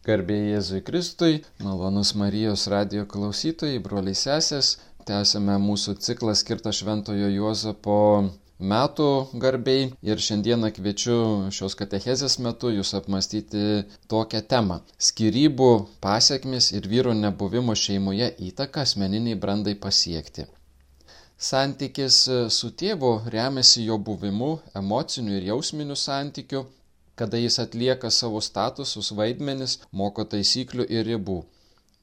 [0.00, 7.96] Garbėjai Jėzui Kristui, malonus Marijos radio klausytojai, broliai sesės, tęsime mūsų ciklą skirtą Šventojo Juozapo
[8.72, 9.08] metų
[9.42, 11.18] garbiai ir šiandieną kviečiu
[11.52, 15.70] šios katechezės metu jūs apmastyti tokią temą- skirybų
[16.08, 20.48] pasiekmes ir vyro nebuvimo šeimoje įtaka asmeniniai brandai pasiekti.
[21.36, 26.64] Santykis su tėvu remiasi jo buvimu, emociniu ir jausminiu santykiu
[27.16, 31.40] kada jis atlieka savo statusus vaidmenis, moko taisyklių ir ribų.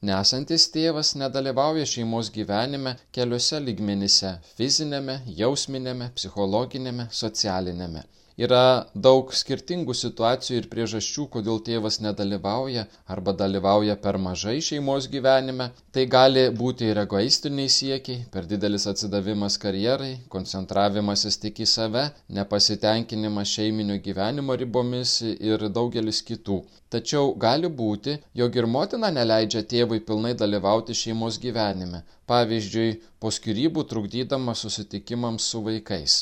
[0.08, 8.04] Nesantis tėvas nedalyvauja šeimos gyvenime keliose lygmenyse- fizinėme, jausminėme, psichologinėme, socialinėme.
[8.38, 12.84] Yra daug skirtingų situacijų ir priežasčių, kodėl tėvas nedalyvauja
[13.14, 15.66] arba dalyvauja per mažai šeimos gyvenime.
[15.90, 22.04] Tai gali būti ir egoistiniai siekiai, per didelis atsidavimas karjerai, koncentravimasis tik į save,
[22.38, 26.62] nepasitenkinimas šeiminio gyvenimo ribomis ir daugelis kitų.
[26.94, 33.88] Tačiau gali būti, jog ir motina neleidžia tėvui pilnai dalyvauti šeimos gyvenime, pavyzdžiui, po skirybų
[33.90, 36.20] trukdydama susitikimams su vaikais.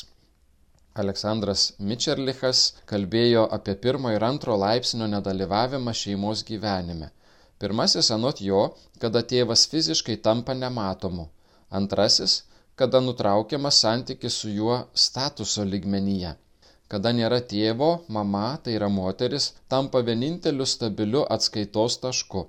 [1.03, 7.09] Aleksandras Mičerlichas kalbėjo apie pirmo ir antro laipsnio nedalyvavimą šeimos gyvenime.
[7.61, 8.61] Pirmasis anot jo,
[9.03, 11.27] kada tėvas fiziškai tampa nematomu.
[11.79, 12.35] Antrasis,
[12.81, 16.35] kada nutraukiamas santykis su juo statuso lygmenyje.
[16.87, 17.89] Kada nėra tėvo,
[18.19, 22.47] mama, tai yra moteris, tampa vieninteliu stabiliu atskaitos tašku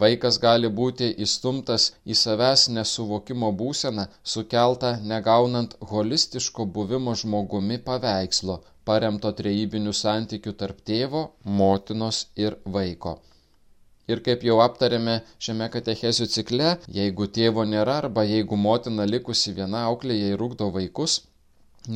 [0.00, 8.56] Vaikas gali būti įstumtas į savęs nesuvokimo būseną, sukeltą negaunant holistiško buvimo žmogumi paveikslo,
[8.88, 11.22] paremto trejybinių santykių tarp tėvo,
[11.60, 13.18] motinos ir vaiko.
[14.08, 19.84] Ir kaip jau aptarėme šiame katechezių cikle, jeigu tėvo nėra arba jeigu motina likusi viena
[19.90, 21.20] auklėje ir ugdo vaikus,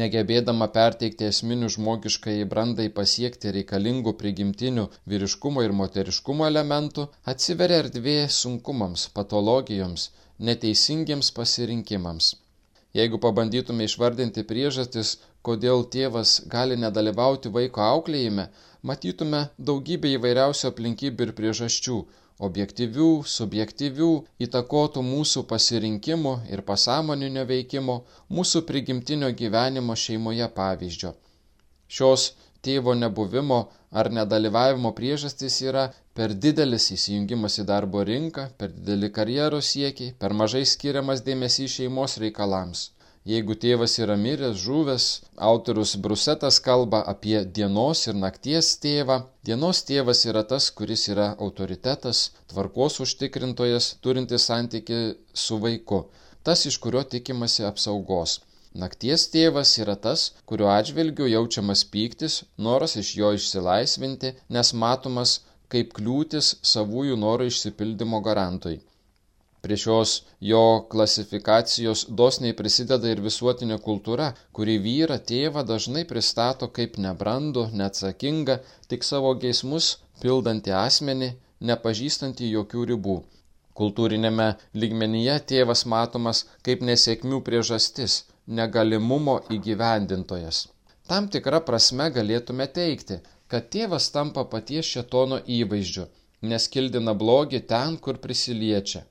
[0.00, 9.06] negebėdama perteikti esminių žmogiškai brandai pasiekti reikalingų prigimtinių vyriškumo ir moteriškumo elementų, atsiveria erdvė sunkumams,
[9.18, 12.34] patologijoms, neteisingiems pasirinkimams.
[12.96, 15.16] Jeigu pabandytume išvardinti priežastis,
[15.46, 18.48] kodėl tėvas gali nedalyvauti vaiko auklėjime,
[18.82, 21.98] matytume daugybę įvairiausių aplinkybių ir priežasčių,
[22.38, 24.08] objektyvių, subjektyvių,
[24.46, 28.00] įtakotų mūsų pasirinkimų ir pasąmoninio veikimo,
[28.38, 31.14] mūsų prigimtinio gyvenimo šeimoje pavyzdžio.
[31.88, 32.32] Šios
[32.66, 33.60] tėvo nebuvimo
[33.90, 35.86] ar nedalyvavimo priežastys yra
[36.18, 42.18] per didelis įsijungimas į darbo rinką, per dideli karjeros siekiai, per mažai skiriamas dėmesys šeimos
[42.22, 42.90] reikalams.
[43.26, 45.04] Jeigu tėvas yra miręs, žuvęs,
[45.46, 49.16] autorius Brusetas kalba apie dienos ir nakties tėvą.
[49.48, 52.20] Dienos tėvas yra tas, kuris yra autoritetas,
[52.52, 55.00] tvarkos užtikrintojas, turintis santyki
[55.46, 56.00] su vaiku,
[56.46, 58.38] tas, iš kurio tikimasi apsaugos.
[58.84, 65.40] Nakties tėvas yra tas, kurio atžvilgiu jaučiamas pyktis, noras iš jo išsilaisvinti, nes matomas
[65.74, 68.78] kaip kliūtis savųjų norų išsipildymo garantui.
[69.66, 70.10] Prie šios
[70.48, 78.56] jo klasifikacijos dosniai prisideda ir visuotinė kultūra, kuri vyrą tėvą dažnai pristato kaip nebrandų, neatsakingą,
[78.92, 79.88] tik savo geismus
[80.20, 81.30] pildantį asmenį,
[81.70, 83.16] nepažįstantį jokių ribų.
[83.80, 84.46] Kultūrinėme
[84.84, 88.20] lygmenyje tėvas matomas kaip nesėkmių priežastis,
[88.60, 90.62] negalimumo įgyvendintojas.
[91.10, 93.18] Tam tikra prasme galėtume teikti,
[93.50, 96.06] kad tėvas tampa paties šetono įvaizdžiu,
[96.54, 99.02] nes kildina blogį ten, kur prisiliečia.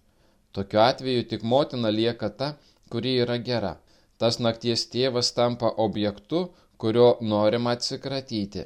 [0.55, 2.47] Tokiu atveju tik motina lieka ta,
[2.91, 3.73] kuri yra gera.
[4.21, 6.45] Tas nakties tėvas tampa objektu,
[6.79, 8.63] kurio norima atsikratyti.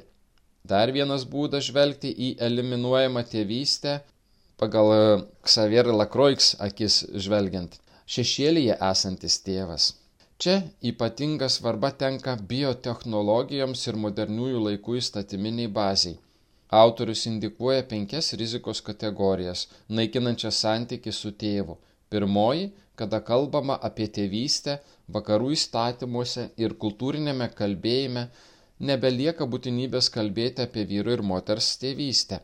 [0.70, 3.94] Dar vienas būdas žvelgti į eliminuojamą tėvystę
[4.60, 5.02] pagal e,
[5.52, 7.78] Xavier Lacroix akis žvelgiant-
[8.14, 9.86] šešėlyje esantis tėvas.
[10.40, 10.56] Čia
[10.90, 16.18] ypatinga svarba tenka biotehnologijoms ir moderniųjų laikų įstatyminiai baziai.
[16.70, 21.74] Autorius indikuoja penkias rizikos kategorijas, naikinančias santyki su tėvu.
[22.10, 22.68] Pirmoji,
[23.00, 24.76] kada kalbama apie tėvystę,
[25.16, 28.28] vakarų įstatymuose ir kultūrinėme kalbėjime
[28.90, 32.38] nebelieka būtinybės kalbėti apie vyru ir moters tėvystę.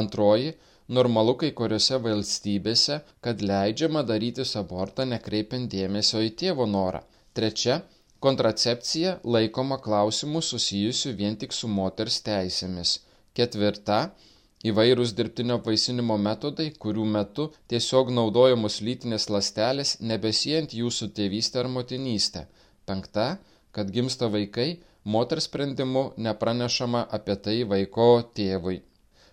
[0.00, 0.54] Antroji,
[0.98, 7.02] normalu kai kuriuose valstybėse, kad leidžiama daryti abortą nekreipiant dėmesio į tėvo norą.
[7.36, 7.82] Trečia,
[8.24, 13.00] kontracepcija laikoma klausimų susijusių vien tik su moters teisėmis.
[13.36, 13.98] Ketvirta-
[14.70, 21.68] įvairūs dirbtinio apvaisinimo metodai, kurių metu tiesiog naudojamos lytinės ląstelės, nebesijant jų su tėvystė ar
[21.74, 22.46] motinystė.
[22.88, 23.26] Penkta-
[23.76, 28.80] kad gimsta vaikai, moters sprendimu nepranešama apie tai vaiko tėvui.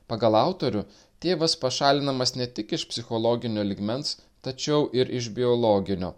[0.08, 0.84] Pagal autorių,
[1.24, 6.14] tėvas pašalinamas ne tik iš psichologinio ligmens, tačiau ir iš biologinio.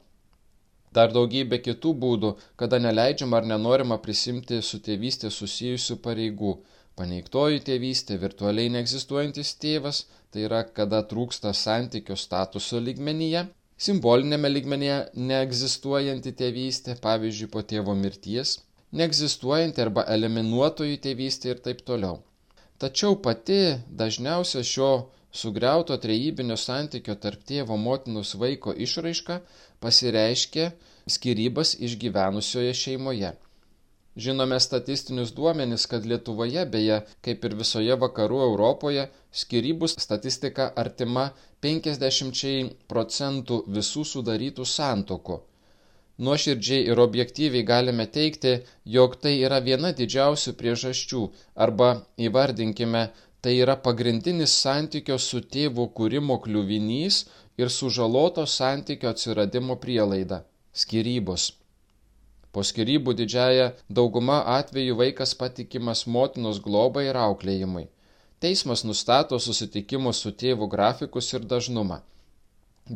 [0.96, 6.54] Dar daugybė kitų būdų, kada neleidžiama ar nenorima prisimti su tėvystė susijusių pareigų
[7.00, 9.98] Paneigtoji tėvystė, virtualiai neegzistuojantis tėvas,
[10.32, 13.42] tai yra kada trūksta santykio statuso lygmenyje,
[13.88, 15.00] simbolinėme lygmenyje
[15.32, 18.56] neegzistuojanti tėvystė, pavyzdžiui, po tėvo mirties,
[19.02, 22.22] neegzistuojanti arba eliminuotoji tėvystė ir taip toliau.
[22.80, 23.60] Tačiau pati
[24.02, 24.92] dažniausia šio
[25.42, 29.42] sugriauto trejybinio santykio tarp tėvo motinos vaiko išraiška
[29.84, 30.70] pasireiškia
[31.16, 33.36] skirybas išgyvenusioje šeimoje.
[34.16, 39.10] Žinome statistinius duomenis, kad Lietuvoje, beje, kaip ir visoje vakarų Europoje,
[39.42, 41.26] skirybų statistika artima
[41.66, 45.42] 50 procentų visų sudarytų santokų.
[46.26, 48.54] Nuoširdžiai ir objektyviai galime teikti,
[48.98, 51.24] jog tai yra viena didžiausių priežasčių
[51.68, 51.90] arba
[52.30, 53.10] įvardinkime
[53.46, 57.20] tai yra pagrindinis santykio su tėvu kūrimo kliuvinys
[57.62, 60.40] ir sužaloto santykio atsiradimo prielaida-
[60.84, 61.52] skirybos.
[62.56, 67.90] Po skirybų didžiaja dauguma atvejų vaikas patikimas motinos globai ir auklėjimui.
[68.40, 71.98] Teismas nustato susitikimo su tėvu grafikus ir dažnumą.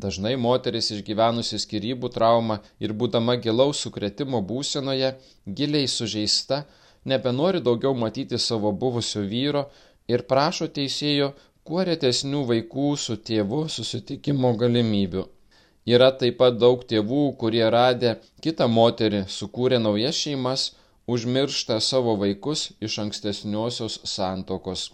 [0.04, 5.10] Dažnai moteris išgyvenusi skirybų traumą ir būdama gilaus sukretimo būsenoje,
[5.60, 6.62] giliai sužeista,
[7.04, 9.66] nebenori daugiau matyti savo buvusio vyro
[10.08, 11.34] ir prašo teisėjo
[11.68, 15.26] kuo retesnių vaikų su tėvu susitikimo galimybių.
[15.90, 20.66] Yra taip pat daug tėvų, kurie radę kitą moterį sukūrė naujas šeimas,
[21.14, 24.90] užmiršta savo vaikus iš ankstesniosios santokos.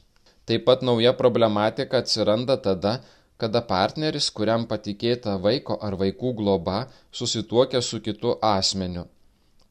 [0.47, 2.93] Taip pat nauja problematika atsiranda tada,
[3.41, 6.77] kada partneris, kuriam patikėta vaiko ar vaikų globa,
[7.11, 9.05] susituokia su kitu asmeniu.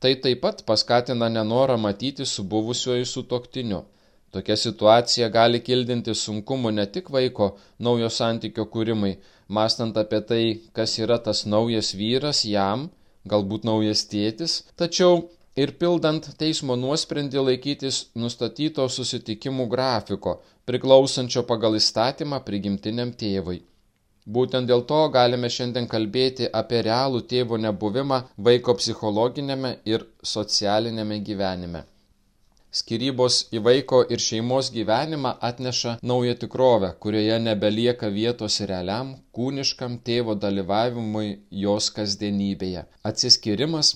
[0.00, 3.84] Tai taip pat paskatina nenorą matyti su buvusiuoju sutoktiniu.
[4.34, 9.14] Tokia situacija gali kildinti sunkumų ne tik vaiko naujo santykio kūrimai,
[9.48, 12.88] mastant apie tai, kas yra tas naujas vyras jam,
[13.28, 22.40] galbūt naujas tėtis, tačiau ir pildant teismo nuosprendį laikytis nustatyto susitikimų grafiko, priklausančio pagal įstatymą
[22.48, 23.62] prigimtiniam tėvui.
[24.24, 31.84] Būtent dėl to galime šiandien kalbėti apie realų tėvo nebuvimą vaiko psichologinėme ir socialinėme gyvenime.
[32.74, 40.34] Skirybos į vaiko ir šeimos gyvenimą atneša naują tikrovę, kurioje nebelieka vietos realiam, kūniškam tėvo
[40.44, 41.28] dalyvavimui
[41.64, 42.82] jos kasdienybėje.
[43.10, 43.92] Atsiskirimas,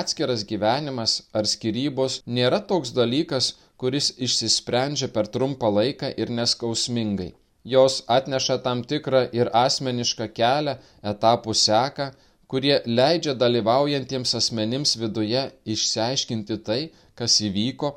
[0.00, 7.34] atskiras gyvenimas ar skirybos nėra toks dalykas, kuris išsisprendžia per trumpą laiką ir neskausmingai.
[7.74, 10.78] Jos atneša tam tikrą ir asmenišką kelią,
[11.12, 12.08] etapų seką,
[12.48, 15.44] kurie leidžia dalyvaujantiems asmenims viduje
[15.76, 16.80] išsiaiškinti tai,
[17.18, 17.92] kas įvyko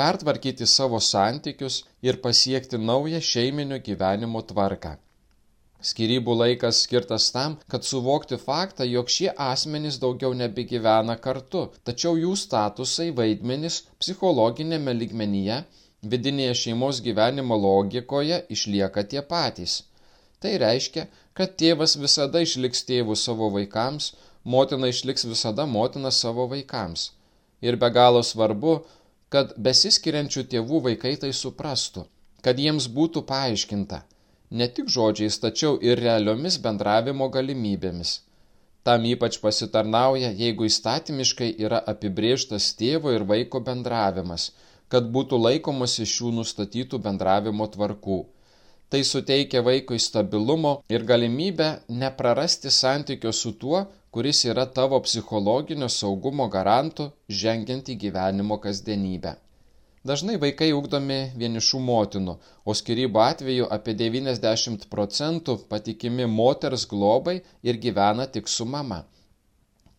[0.00, 4.96] pertvarkyti savo santykius ir pasiekti naują šeiminio gyvenimo tvarką.
[5.90, 12.32] Skirybų laikas skirtas tam, kad suvokti faktą, jog šie asmenys daugiau nebegyvena kartu, tačiau jų
[12.42, 15.58] statusai vaidmenys psichologinėme lygmenyje,
[16.14, 19.76] vidinėje šeimos gyvenimo logikoje išlieka tie patys.
[20.40, 21.06] Tai reiškia,
[21.36, 24.10] kad tėvas visada išliks tėvų savo vaikams,
[24.56, 27.10] motina išliks visada motina savo vaikams.
[27.64, 28.74] Ir be galo svarbu,
[29.34, 32.06] kad besiskiriančių tėvų vaikai tai suprastų,
[32.46, 34.04] kad jiems būtų paaiškinta
[34.50, 38.12] ne tik žodžiais, tačiau ir realiomis bendravimo galimybėmis.
[38.86, 44.52] Tam ypač pasitarnauja, jeigu įstatymiškai yra apibrėžtas tėvo ir vaiko bendravimas,
[44.92, 48.20] kad būtų laikomasi šių nustatytų bendravimo tvarkų.
[48.92, 51.70] Tai suteikia vaikui stabilumo ir galimybę
[52.02, 59.32] neprarasti santykio su tuo, kuris yra tavo psichologinio saugumo garantu žengiant į gyvenimo kasdienybę.
[60.10, 62.34] Dažnai vaikai ugdomi vienišų motinų,
[62.68, 67.36] o skirybų atveju apie 90 procentų patikimi moters globai
[67.70, 69.00] ir gyvena tik su mama.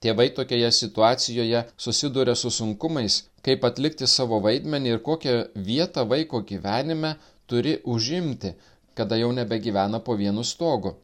[0.05, 5.39] Tėvai tokioje situacijoje susiduria su sunkumais, kaip atlikti savo vaidmenį ir kokią
[5.71, 7.17] vietą vaiko gyvenime
[7.51, 8.55] turi užimti,
[8.93, 10.95] kada jau nebegyvena po vienu stogu.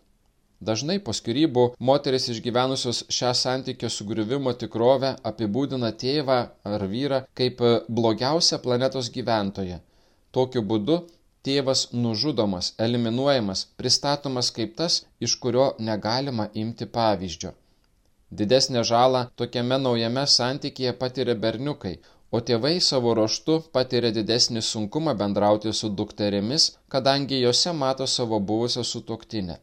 [0.69, 6.35] Dažnai po skirybų moteris išgyvenusios šią santykio sugriuvimo tikrovę apibūdina tėvą
[6.73, 7.63] ar vyrą kaip
[7.99, 9.79] blogiausią planetos gyventoją.
[10.37, 10.97] Tokiu būdu
[11.47, 17.55] tėvas nužudomas, eliminuojamas, pristatomas kaip tas, iš kurio negalima imti pavyzdžio.
[18.41, 21.95] Didesnę žalą tokiame naujame santykėje patiria berniukai,
[22.31, 28.85] o tėvai savo ruoštu patiria didesnį sunkumą bendrauti su dukterėmis, kadangi jose mato savo buvusią
[28.93, 29.57] sutoktinę.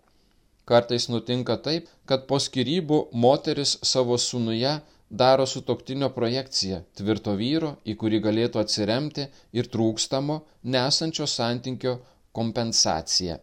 [0.69, 4.75] Kartais nutinka taip, kad po skirybų moteris savo sūnuje
[5.23, 10.41] daro sutoktinio projekciją tvirto vyro, į kurį galėtų atsiremti ir trūkstamo,
[10.75, 11.95] nesančio santykio
[12.37, 13.39] kompensacija.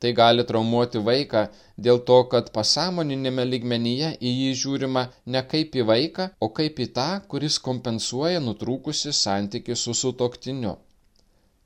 [0.00, 1.42] Tai gali traumuoti vaiką
[1.86, 5.02] dėl to, kad pasąmoninėme lygmenyje į jį žiūrima
[5.34, 10.78] ne kaip į vaiką, o kaip į tą, kuris kompensuoja nutrūkusi santyki su sutoktiniu.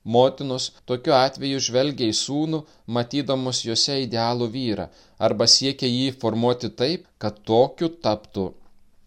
[0.05, 2.59] Motinos tokiu atveju žvelgia į sūnų,
[2.97, 4.85] matydamos juose idealų vyrą,
[5.27, 8.51] arba siekia jį formuoti taip, kad tokiu taptų.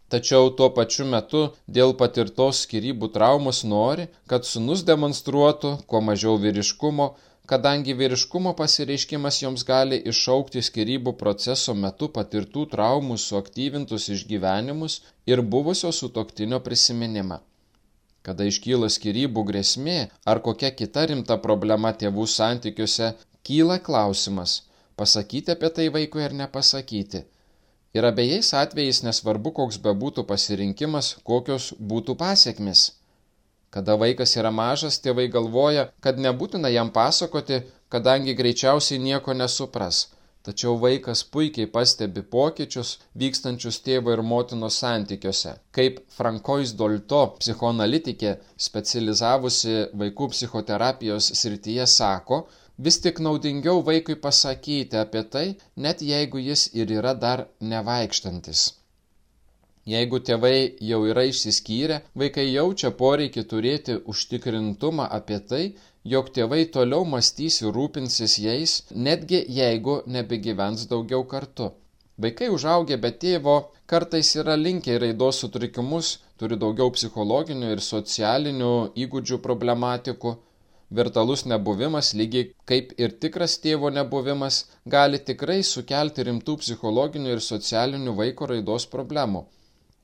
[0.09, 1.41] Tačiau tuo pačiu metu
[1.79, 7.09] dėl patirtos skirybų traumos nori, kad sunus demonstruotų kuo mažiau vyriškumo,
[7.53, 14.99] kadangi vyriškumo pasireiškimas joms gali iššaukti skirybų proceso metu patirtų traumų suaktyvintus išgyvenimus
[15.35, 17.39] ir buvusio sutoktinio prisiminimą.
[18.29, 19.97] Kada iškyla skirybų grėsmė
[20.29, 23.07] ar kokia kita rimta problema tėvų santykiuose,
[23.49, 24.57] kyla klausimas-
[25.01, 27.23] pasakyti apie tai vaikui ar nepasakyti.
[27.97, 32.83] Ir abiejais atvejais nesvarbu, koks bebūtų pasirinkimas, kokios būtų pasiekmes.
[33.71, 40.07] Kada vaikas yra mažas, tėvai galvoja, kad nebūtina jam pasakoti, kadangi greičiausiai nieko nesupras.
[40.49, 45.53] Tačiau vaikas puikiai pastebi pokyčius vykstančius tėvo ir motinos santykiuose.
[45.77, 48.33] Kaip Frankois Dolto, psichoanalitikė,
[48.69, 49.75] specializavusi
[50.05, 52.41] vaikų psichoterapijos srityje, sako,
[52.89, 58.69] vis tik naudingiau vaikui pasakyti apie tai, net jeigu jis ir yra dar nevaikštantis.
[59.89, 65.61] Jeigu tėvai jau yra išsiskyrę, vaikai jaučia poreikį turėti užtikrintumą apie tai,
[66.15, 68.75] jog tėvai toliau mąstys ir rūpinsis jais,
[69.07, 71.71] netgi jeigu nebegyvens daugiau kartu.
[72.27, 73.57] Vaikai užaugę be tėvo
[73.95, 78.73] kartais yra linkę į raidos sutrikimus, turi daugiau psichologinių ir socialinių
[79.07, 80.37] įgūdžių problematikų.
[80.99, 88.21] Virtualus nebuvimas, lygiai kaip ir tikras tėvo nebuvimas, gali tikrai sukelti rimtų psichologinių ir socialinių
[88.21, 89.49] vaiko raidos problemų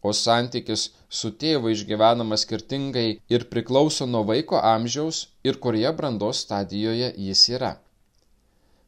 [0.05, 7.13] o santykis su tėvu išgyvenamas skirtingai ir priklauso nuo vaiko amžiaus ir kurioje brandos stadijoje
[7.29, 7.73] jis yra.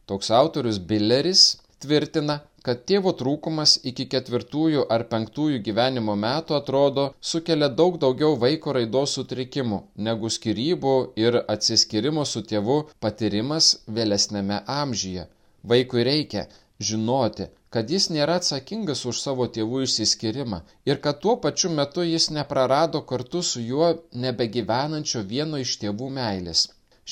[0.06, 1.46] Toks autorius Billeris
[1.82, 8.74] tvirtina, kad tėvo trūkumas iki ketvirtųjų ar penktųjų gyvenimo metų atrodo sukelia daug daugiau vaiko
[8.76, 10.94] raidos sutrikimų negu skirybų
[11.24, 15.28] ir atsiskirimo su tėvu patyrimas vėlesnėme amžyje.
[15.72, 16.46] Vaikui reikia
[16.88, 17.46] žinoti,
[17.76, 20.58] kad jis nėra atsakingas už savo tėvų išsiskyrimą
[20.90, 23.90] ir kad tuo pačiu metu jis neprarado kartu su juo
[24.22, 26.62] nebegyvenančio vieno iš tėvų meilės.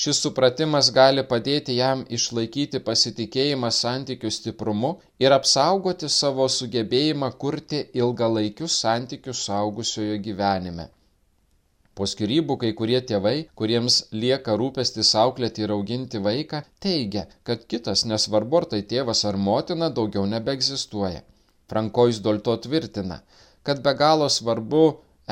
[0.03, 4.91] Šis supratimas gali padėti jam išlaikyti pasitikėjimą santykių stiprumu
[5.25, 10.89] ir apsaugoti savo sugebėjimą kurti ilgalaikius santykius saugusiojo gyvenime.
[11.95, 18.03] Po skirybų kai kurie tėvai, kuriems lieka rūpestis auklėti ir auginti vaiką, teigia, kad kitas,
[18.11, 21.23] nesvarbu ar tai tėvas ar motina, daugiau nebeegzistuoja.
[21.71, 23.21] Frankois Dolto tvirtina,
[23.63, 24.83] kad be galo svarbu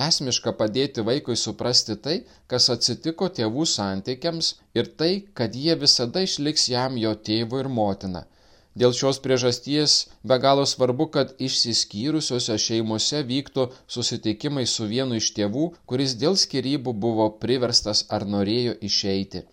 [0.08, 2.16] esmiška padėti vaikui suprasti tai,
[2.48, 8.24] kas atsitiko tėvų santykiams ir tai, kad jie visada išliks jam jo tėvu ir motina
[8.82, 9.96] Dėl šios priežasties
[10.30, 16.94] be galo svarbu, kad išsiskyrusiose šeimose vyktų susitikimai su vienu iš tėvų, kuris dėl skirybų
[17.04, 19.44] buvo priverstas ar norėjo išeiti.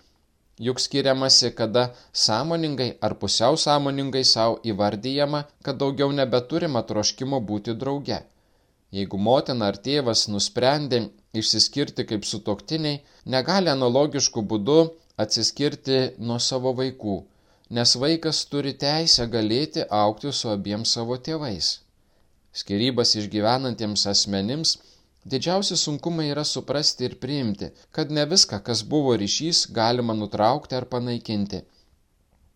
[0.60, 1.82] Juk skiriamasi, kada
[2.22, 8.22] sąmoningai ar pusiau sąmoningai savo įvardyjama, kad daugiau nebeturima troškimo būti drauge.
[8.96, 11.02] Jeigu motina ar tėvas nusprendė
[11.36, 13.02] išsiskirti kaip sutoktiniai,
[13.36, 14.78] negali analogiškų būdų
[15.24, 17.18] atsiskirti nuo savo vaikų
[17.70, 21.68] nes vaikas turi teisę galėti aukti su abiem savo tėvais.
[22.60, 24.72] Skirybas išgyvenantiems asmenims
[25.32, 30.86] didžiausi sunkumai yra suprasti ir priimti, kad ne viską, kas buvo ryšys, galima nutraukti ar
[30.94, 31.60] panaikinti.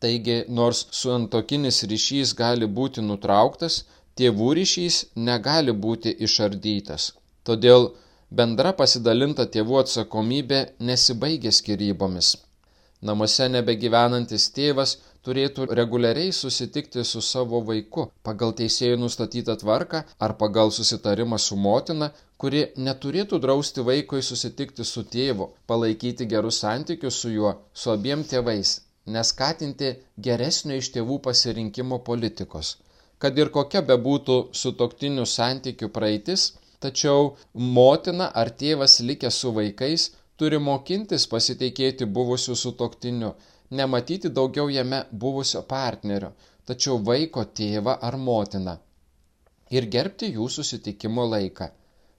[0.02, 3.84] Taigi, nors suantokinis ryšys gali būti nutrauktas,
[4.18, 4.96] tėvų ryšys
[5.28, 7.12] negali būti išardytas.
[7.46, 7.92] Todėl
[8.40, 12.34] bendra pasidalinta tėvų atsakomybė nesibaigia skirybomis.
[13.04, 14.94] Namuose nebegyvenantis tėvas
[15.26, 22.08] turėtų reguliariai susitikti su savo vaiku pagal teisėjų nustatytą tvarką ar pagal susitarimą su motina,
[22.40, 28.72] kuri neturėtų drausti vaikui susitikti su tėvu, palaikyti gerus santykius su juo, su abiem tėvais,
[29.16, 29.92] neskatinti
[30.28, 32.76] geresnio iš tėvų pasirinkimo politikos.
[33.20, 40.10] Kad ir kokia bebūtų su toktiniu santykiu praeitis, tačiau motina ar tėvas likę su vaikais
[40.40, 43.30] turi mokintis pasitikėti buvusiu sutoktiniu,
[43.78, 46.32] nematyti daugiau jame buvusio partnerio,
[46.68, 48.76] tačiau vaiko tėvą ar motiną.
[49.76, 51.70] Ir gerbti jų susitikimo laiką.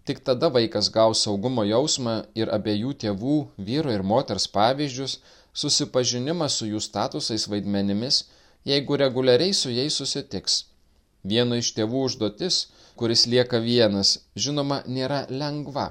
[0.06, 5.18] Tik tada vaikas gaus saugumo jausmą ir abiejų tėvų, vyro ir moters pavyzdžius,
[5.62, 8.24] susipažinimą su jų statusais vaidmenimis,
[8.72, 10.64] jeigu reguliariai su jais susitiks.
[11.26, 12.60] Vieno iš tėvų užduotis,
[12.96, 15.88] kuris lieka vienas, žinoma, nėra lengva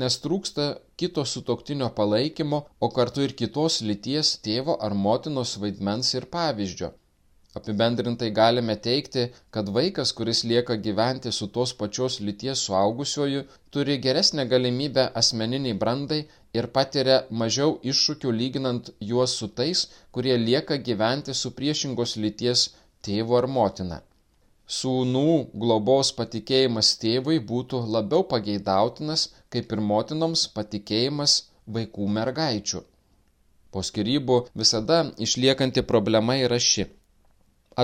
[0.00, 6.28] nes trūksta kito sutoktinio palaikymo, o kartu ir kitos lyties tėvo ar motinos vaidmens ir
[6.36, 6.92] pavyzdžio.
[7.58, 9.22] Apibendrintai galime teikti,
[9.54, 16.20] kad vaikas, kuris lieka gyventi su tos pačios lyties suaugusioju, turi geresnę galimybę asmeniniai brandai
[16.60, 19.84] ir patiria mažiau iššūkių lyginant juos su tais,
[20.16, 22.64] kurie lieka gyventi su priešingos lyties
[23.04, 24.00] tėvu ar motina.
[24.72, 31.34] Sūnų globos patikėjimas tėvui būtų labiau pageidautinas, kaip ir motinoms patikėjimas
[31.76, 32.80] vaikų mergaičių.
[33.72, 36.86] Po skirybų visada išliekanti problema yra ši.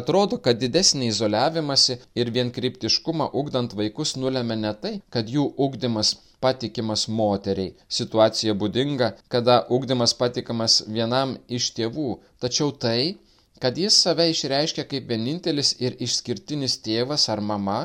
[0.00, 6.14] Atrodo, kad didesnį izoliavimąsi ir vienkryptiškumą ugdant vaikus nulėmė ne tai, kad jų ugdymas
[6.44, 7.72] patikimas moteriai.
[7.98, 12.10] Situacija būdinga, kada ugdymas patikimas vienam iš tėvų,
[12.44, 13.16] tačiau tai,
[13.62, 17.78] kad jis save išreiškia kaip vienintelis ir išskirtinis tėvas ar mama,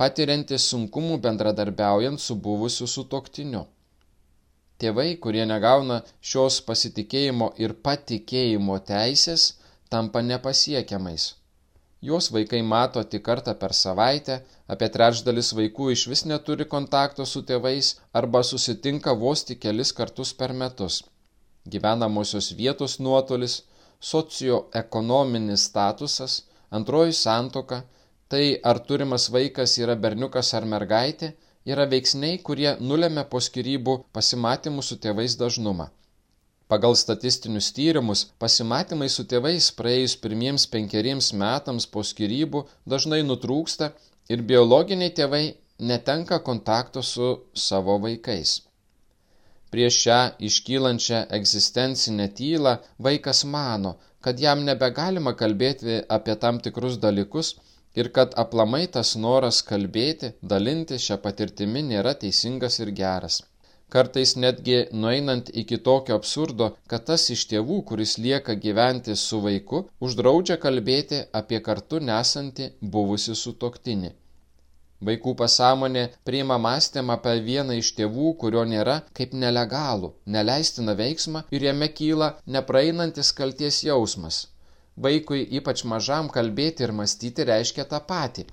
[0.00, 3.64] patiriantis sunkumų bendradarbiaujant su buvusiu sutoktiniu.
[4.78, 9.50] Tėvai, kurie negauna šios pasitikėjimo ir patikėjimo teisės,
[9.90, 11.32] tampa nepasiekiamais.
[12.08, 14.36] Juos vaikai mato tik kartą per savaitę,
[14.72, 17.88] apie trečdalis vaikų iš vis neturi kontakto su tėvais
[18.20, 21.00] arba susitinka vos tik kelis kartus per metus.
[21.72, 23.56] Gyvenamosios vietos nuotolis,
[24.00, 27.82] socioekonominis statusas, antroji santoka,
[28.28, 31.32] tai ar turimas vaikas yra berniukas ar mergaitė,
[31.66, 35.88] yra veiksniai, kurie nulėmė po skirybų pasimatymų su tėvais dažnumą.
[36.68, 43.94] Pagal statistinius tyrimus, pasimatymai su tėvais praėjus pirmiems penkeriems metams po skirybų dažnai nutrūksta
[44.28, 45.44] ir biologiniai tėvai
[45.80, 48.67] netenka kontakto su savo vaikais.
[49.74, 52.76] Prieš šią iškylančią egzistencinę tylą
[53.08, 53.94] vaikas mano,
[54.24, 57.54] kad jam nebegalima kalbėti apie tam tikrus dalykus
[58.00, 63.42] ir kad aplamai tas noras kalbėti, dalinti šią patirtimį nėra teisingas ir geras
[63.94, 69.84] kartais netgi nueinant iki tokio absurdo, kad tas iš tėvų, kuris lieka gyventi su vaiku,
[70.04, 74.12] uždraudžia kalbėti apie kartu nesantį buvusi sutoktinį.
[75.06, 81.66] Vaikų pasąmonė priima mąstymą apie vieną iš tėvų, kurio nėra, kaip nelegalų, neleistiną veiksmą ir
[81.70, 84.44] jame kyla nepraeinantis kalties jausmas.
[85.08, 88.48] Vaikui ypač mažam kalbėti ir mąstyti reiškia tą patį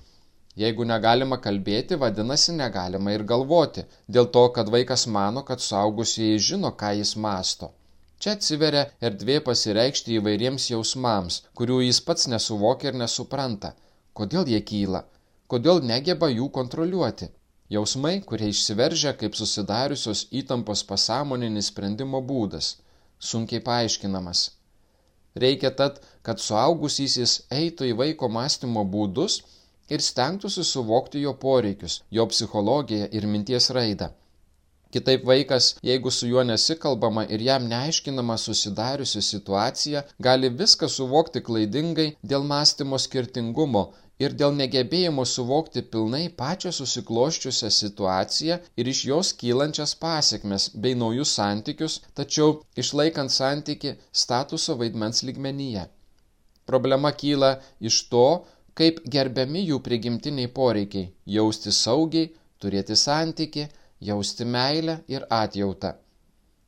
[0.60, 3.82] Jeigu negalima kalbėti, vadinasi negalima ir galvoti,
[4.16, 7.68] dėl to, kad vaikas mano, kad suaugusieji žino, ką jis masto.
[8.24, 13.74] Čia atsiveria erdvė pasireikšti įvairiems jausmams, kurių jis pats nesuvokia ir nesupranta.
[14.16, 15.02] Kodėl jie kyla?
[15.52, 17.28] Kodėl negeba jų kontroliuoti?
[17.70, 22.70] Jausmai, kurie išsiveržia kaip susidariusios įtampos pasąmoninis sprendimo būdas,
[23.30, 24.40] sunkiai paaiškinamas.
[25.44, 29.40] Reikia tad, kad suaugusysis eitų į vaiko mąstymo būdus
[29.92, 34.08] ir stengtųsi suvokti jo poreikius, jo psichologiją ir minties raidą.
[34.94, 42.06] Kitaip vaikas, jeigu su juo nesikalbama ir jam neaiškinama susidariusi situacija, gali viską suvokti klaidingai
[42.32, 43.84] dėl mąstymo skirtingumo
[44.24, 51.34] ir dėl negebėjimo suvokti pilnai pačią susikloščiusią situaciją ir iš jos kylančias pasiekmes bei naujus
[51.38, 55.84] santykius, tačiau išlaikant santyki statuso vaidmens lygmenyje.
[56.70, 57.52] Problema kyla
[57.90, 58.26] iš to,
[58.78, 63.68] kaip gerbiami jų prigimtiniai poreikiai- jausti saugiai, turėti santyki,
[64.00, 65.94] jausti meilę ir atjautą.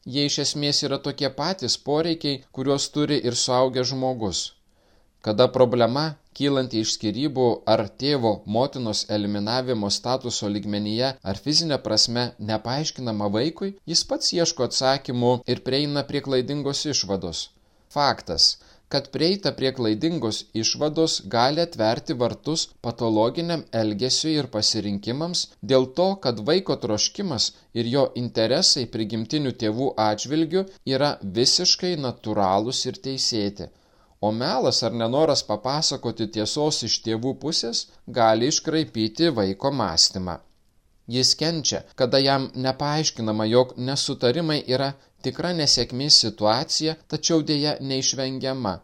[0.06, 4.38] Jie iš esmės yra tokie patys poreikiai, kuriuos turi ir suaugęs žmogus.
[5.26, 6.02] Kada problema,
[6.38, 14.04] kylanti iš skirybų ar tėvo motinos eliminavimo statuso lygmenyje ar fizinė prasme nepaaiškinama vaikui, jis
[14.12, 17.40] pats ieško atsakymų ir prieina prie klaidingos išvados.
[17.96, 18.46] Faktas,
[18.94, 26.44] kad prieita prie klaidingos išvados gali atverti vartus patologiniam elgesiui ir pasirinkimams dėl to, kad
[26.50, 27.50] vaiko troškimas
[27.82, 33.68] ir jo interesai prigimtinių tėvų atžvilgių yra visiškai natūralūs ir teisėti.
[34.20, 37.84] O melas ar nenoras papasakoti tiesos iš tėvų pusės
[38.18, 40.34] gali iškraipyti vaiko mąstymą.
[41.16, 44.90] Jis kenčia, kada jam nepaaiškinama, jog nesutarimai yra
[45.22, 48.74] tikra nesėkmės situacija, tačiau dėja neišvengiama.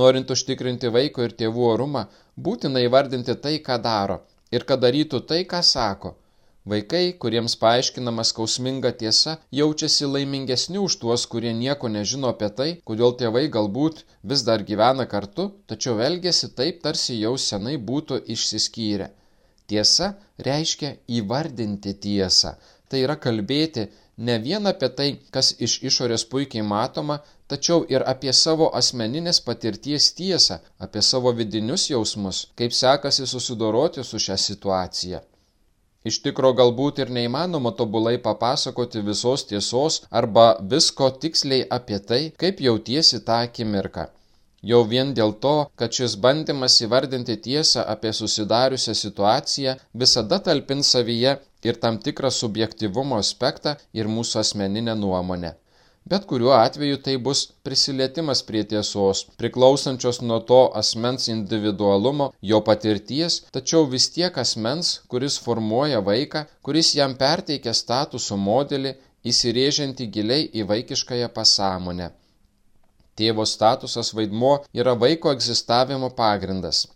[0.00, 2.04] Norint užtikrinti vaiko ir tėvų orumą,
[2.36, 4.20] būtina įvardinti tai, ką daro
[4.52, 6.14] ir kad darytų tai, ką sako.
[6.70, 13.14] Vaikai, kuriems paaiškinama skausminga tiesa, jaučiasi laimingesni už tuos, kurie nieko nežino apie tai, kodėl
[13.20, 14.02] tėvai galbūt
[14.32, 19.06] vis dar gyvena kartu, tačiau elgesi taip, tarsi jau senai būtų išsiskyrę.
[19.70, 20.10] Tiesa
[20.48, 22.52] reiškia įvardinti tiesą,
[22.88, 23.86] tai yra kalbėti
[24.28, 27.20] ne vien apie tai, kas iš išorės puikiai matoma,
[27.54, 34.20] tačiau ir apie savo asmeninės patirties tiesą, apie savo vidinius jausmus, kaip sekasi susidoroti su
[34.28, 35.24] šią situaciją.
[36.06, 42.62] Iš tikro galbūt ir neįmanoma tobulai papasakoti visos tiesos arba visko tiksliai apie tai, kaip
[42.66, 44.04] jautiesi tą akimirką.
[44.70, 51.36] Jau vien dėl to, kad šis bandymas įvardinti tiesą apie susidariusią situaciją visada talpins savyje
[51.70, 55.52] ir tam tikrą subjektivumo aspektą ir mūsų asmeninę nuomonę.
[56.06, 63.40] Bet kuriuo atveju tai bus prisilietimas prie tiesos, priklausančios nuo to asmens individualumo, jo patirties,
[63.56, 68.94] tačiau vis tiek asmens, kuris formuoja vaiką, kuris jam perteikia statusų modelį,
[69.32, 72.10] įsirėžianti giliai į vaikiškąją pasąmonę.
[73.18, 76.86] Tėvo statusas vaidmuo yra vaiko egzistavimo pagrindas.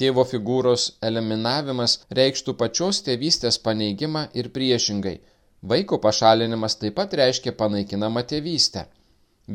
[0.00, 5.20] Tėvo figūros eliminavimas reikštų pačios tėvystės paneigimą ir priešingai.
[5.62, 8.86] Vaiko pašalinimas taip pat reiškia panaikinamą tėvystę.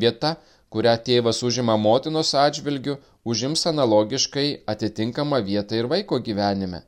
[0.04, 0.36] Vieta,
[0.74, 2.96] kurią tėvas užima motinos atžvilgių,
[3.34, 6.84] užims analogiškai atitinkamą vietą ir vaiko gyvenime.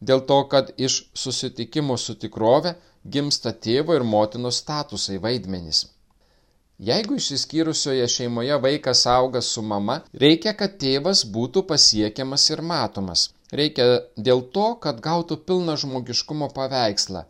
[0.00, 2.74] Dėl to, kad iš susitikimo su tikrove
[3.16, 5.84] gimsta tėvo ir motinos statusai vaidmenys.
[6.88, 13.30] Jeigu išsiskyrusioje šeimoje vaikas auga su mama, reikia, kad tėvas būtų pasiekiamas ir matomas.
[13.60, 13.86] Reikia
[14.28, 17.22] dėl to, kad gautų pilną žmogiškumo paveikslą,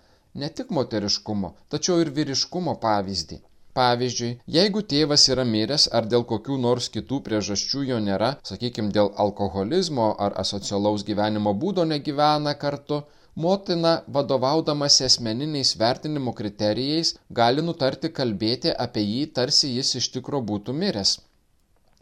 [0.42, 3.38] ne tik moteriškumo, tačiau ir vyriškumo pavyzdį.
[3.77, 9.11] Pavyzdžiui, jeigu tėvas yra miręs ar dėl kokių nors kitų priežasčių jo nėra, sakykime dėl
[9.25, 13.03] alkoholizmo ar asocialaus gyvenimo būdo negyvena kartu,
[13.46, 20.77] motina vadovaudamasi asmeniniais vertinimo kriterijais gali nutarti kalbėti apie jį, tarsi jis iš tikro būtų
[20.85, 21.18] miręs.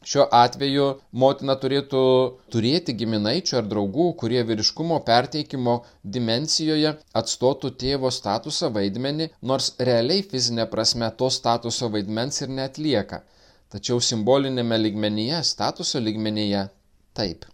[0.05, 0.89] Šiuo atveju
[1.23, 2.03] motina turėtų
[2.53, 5.79] turėti giminaičių ar draugų, kurie vyriškumo perteikimo
[6.17, 13.23] dimencijoje atstotų tėvo statusą vaidmenį, nors realiai fizinė prasme to statuso vaidmens ir netlieka.
[13.73, 16.69] Tačiau simbolinėme ligmenyje, statuso ligmenyje
[17.17, 17.49] taip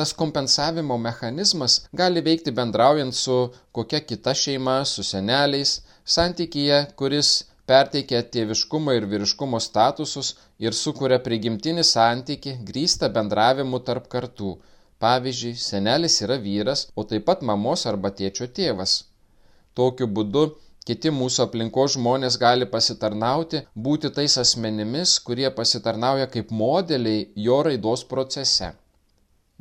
[0.00, 3.34] tas kompensavimo mechanizmas gali veikti bendraujant su
[3.76, 5.80] kokia kita šeima, su seneliais,
[6.14, 7.32] santykyje, kuris
[7.70, 10.32] perteikia tėviškumo ir vyriškumo statusus
[10.66, 14.56] ir sukuria prigimtinį santyki grįstą bendravimu tarp kartų.
[15.04, 18.96] Pavyzdžiui, senelis yra vyras, o taip pat mamos arba tėčio tėvas.
[19.78, 20.42] Tokiu būdu
[20.90, 28.04] kiti mūsų aplinkos žmonės gali pasitarnauti, būti tais asmenimis, kurie pasitarnauja kaip modeliai jo raidos
[28.12, 28.74] procese.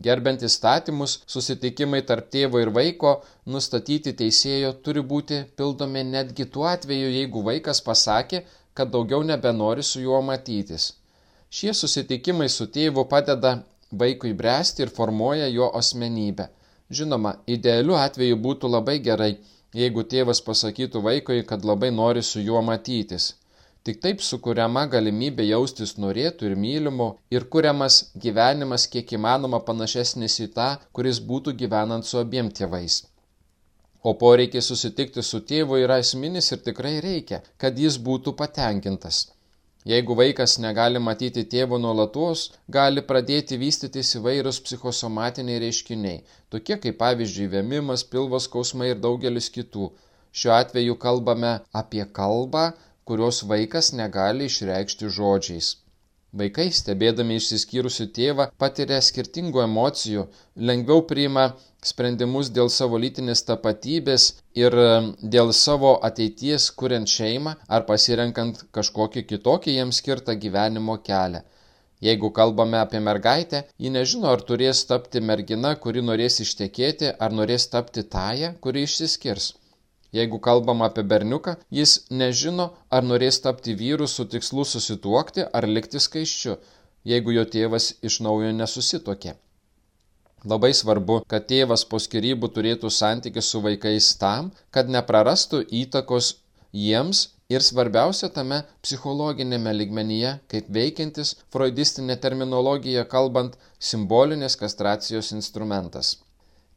[0.06, 3.12] Gerbent įstatymus, susitikimai tarp tėvo ir vaiko
[3.56, 10.00] nustatyti teisėjo turi būti pildomi netgi tuo atveju, jeigu vaikas pasakė, kad daugiau nebenori su
[10.06, 10.86] juo matytis.
[11.58, 13.52] Šie susitikimai su tėvu padeda
[14.04, 16.48] vaikui bręsti ir formuoja jo asmenybę.
[17.00, 19.34] Žinoma, idealiu atveju būtų labai gerai,
[19.82, 23.34] jeigu tėvas pasakytų vaikui, kad labai nori su juo matytis.
[23.90, 30.46] Tik taip sukuriama galimybė jaustis norėtų ir mylimu ir kuriamas gyvenimas kiek įmanoma panašesnis į
[30.58, 32.98] tą, kuris būtų gyvenant su abiem tėvais.
[34.04, 39.24] O poreikiai susitikti su tėvu yra esminis ir tikrai reikia, kad jis būtų patenkintas.
[39.92, 42.44] Jeigu vaikas negali matyti tėvo nuolatos,
[42.78, 46.22] gali pradėti vystytis įvairūs psichosomatiniai reiškiniai,
[46.54, 49.90] tokie kaip pavyzdžiui vėmimas, pilvos skausmai ir daugelis kitų.
[50.30, 52.68] Šiuo atveju kalbame apie kalbą,
[53.10, 55.76] kurios vaikas negali išreikšti žodžiais.
[56.40, 60.26] Vaikai, stebėdami išsiskyrusių tėvą, patiria skirtingų emocijų,
[60.70, 61.46] lengviau priima
[61.92, 64.26] sprendimus dėl savo lytinės tapatybės
[64.64, 64.76] ir
[65.36, 71.42] dėl savo ateities kuriant šeimą ar pasirenkant kažkokį kitokį jiems skirtą gyvenimo kelią.
[72.10, 77.66] Jeigu kalbame apie mergaitę, ji nežino, ar turės tapti mergina, kuri norės ištekėti, ar norės
[77.74, 79.50] tapti tąją, kuri išsiskirs.
[80.18, 86.02] Jeigu kalbam apie berniuką, jis nežino, ar norės tapti vyru su tikslu susituokti ar likti
[86.02, 86.56] skaiščiu,
[87.12, 89.36] jeigu jo tėvas iš naujo nesusitokė.
[90.50, 96.32] Labai svarbu, kad tėvas po skirybų turėtų santykių su vaikais tam, kad neprarastų įtakos
[96.72, 103.60] jiems ir svarbiausia tame psichologinėme ligmenyje, kaip veikiantis freudistinė terminologija kalbant
[103.92, 106.16] simbolinės kastracijos instrumentas.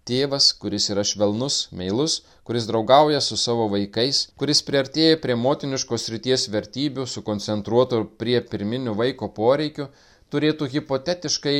[0.09, 2.15] Tėvas, kuris yra švelnus, meilus,
[2.49, 9.29] kuris draugauja su savo vaikais, kuris priartėja prie motiniškos ryties vertybių, sukoncentruoto prie pirminių vaiko
[9.37, 9.87] poreikių,
[10.35, 11.55] turėtų hipotetiškai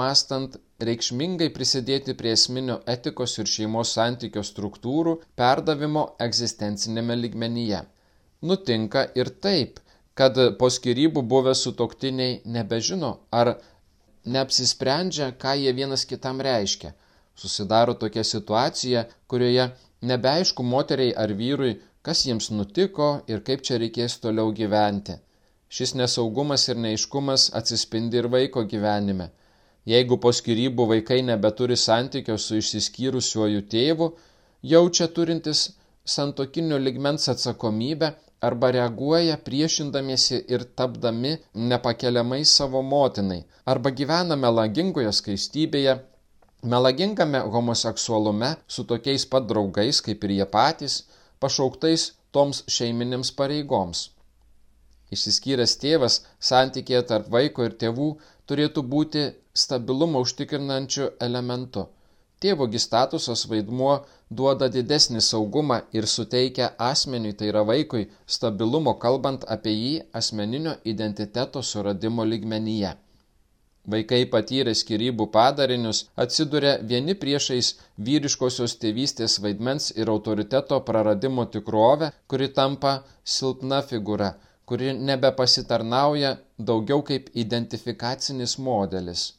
[0.00, 0.56] mastant
[0.88, 7.84] reikšmingai prisidėti prie esminio etikos ir šeimos santykio struktūrų perdavimo egzistencinėme ligmenyje.
[8.42, 9.78] Nutinka ir taip,
[10.18, 13.54] kad po skirybų buvę sutoktiniai nebežino ar
[14.26, 16.96] neapsisprendžia, ką jie vienas kitam reiškia
[17.34, 19.68] Susidaro tokia situacija, kurioje
[20.10, 25.16] nebeaišku moteriai ar vyrui, kas jiems nutiko ir kaip čia reikės toliau gyventi.
[25.74, 29.30] Šis nesaugumas ir neiškumas atsispindi ir vaiko gyvenime.
[29.92, 34.12] Jeigu po skirybų vaikai nebeturi santykio su išsiskyrusiuoju tėvu,
[34.74, 35.64] jaučia turintis
[36.14, 38.12] santokinio ligmens atsakomybę
[38.48, 41.34] arba reaguoja priešindamiesi ir tapdami
[41.72, 43.42] nepakeliamai savo motinai,
[43.72, 45.98] arba gyvena melagingoje skaistybėje
[46.72, 50.94] melagingame homoseksualume su tokiais pat draugais kaip ir jie patys,
[51.40, 54.04] pašauktais toms šeiminėms pareigoms.
[55.14, 58.08] Išsiskyręs tėvas santykėje tarp vaiko ir tėvų
[58.48, 59.26] turėtų būti
[59.64, 61.84] stabilumą užtikrinančiu elementu.
[62.42, 63.92] Tėvogi statusas vaidmuo
[64.40, 71.62] duoda didesnį saugumą ir suteikia asmeniui, tai yra vaikui, stabilumo kalbant apie jį asmeninio identiteto
[71.62, 72.96] suradimo lygmenyje.
[73.92, 77.74] Vaikai patyrę skirybų padarinius atsiduria vieni priešais
[78.06, 82.94] vyriškosios tėvystės vaidmens ir autoriteto praradimo tikrovę, kuri tampa
[83.36, 84.30] silpna figūra,
[84.64, 89.32] kuri nebepasitarnauja daugiau kaip identifikacinis modelis.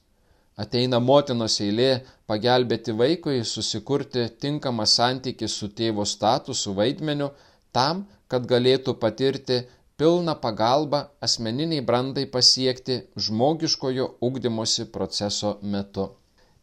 [0.62, 1.90] Ateina motinos eilė
[2.30, 7.32] pagelbėti vaikui susikurti tinkamą santykį su tėvo statusu vaidmeniu
[7.76, 9.64] tam, kad galėtų patirti
[9.98, 16.06] pilną pagalbą asmeniniai brandai pasiekti žmogiškojo ugdymosi proceso metu.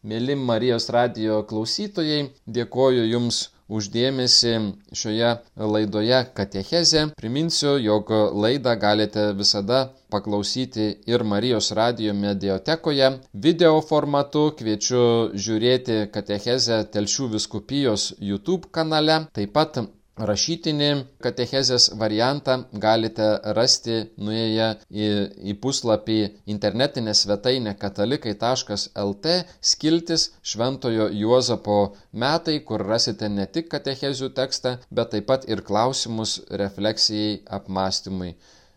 [0.03, 2.23] Mėly Marijos radijo klausytojai,
[2.57, 3.37] dėkoju Jums
[3.71, 4.51] uždėmesi
[4.99, 5.29] šioje
[5.73, 7.05] laidoje Katecheze.
[7.17, 8.11] Priminsiu, jog
[8.45, 9.79] laidą galite visada
[10.13, 13.09] paklausyti ir Marijos radijo mediatekoje.
[13.47, 15.03] Video formatu kviečiu
[15.45, 19.23] žiūrėti Katechezę Telšių viskupijos YouTube kanale.
[19.33, 20.87] Taip pat Rašytinį
[21.25, 25.07] katechezės variantą galite rasti nuėję į,
[25.49, 26.17] į puslapį
[26.53, 29.33] internetinę svetainę katalikai.lt
[29.71, 31.79] skiltis Šventojo Juozapo
[32.13, 38.35] metai, kur rasite ne tik katechezių tekstą, bet taip pat ir klausimus refleksijai apmąstymui.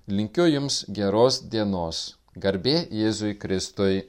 [0.09, 2.15] Linkiu Jums geros dienos.
[2.37, 4.07] Garbė Jėzui Kristui.